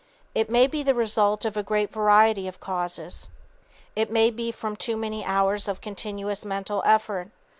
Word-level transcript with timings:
It 0.33 0.49
may 0.49 0.65
be 0.65 0.81
the 0.81 0.95
result 0.95 1.45
of 1.45 1.55
a 1.55 1.61
great 1.61 1.93
variety 1.93 2.47
of 2.47 2.59
causes. 2.59 3.29
It 3.95 4.09
may 4.09 4.31
be 4.31 4.51
from 4.51 4.75
too 4.75 4.97
many 4.97 5.23
hours 5.23 5.67
of 5.67 5.79
continuous 5.79 6.43
mental 6.43 6.81
effort. 6.87 7.29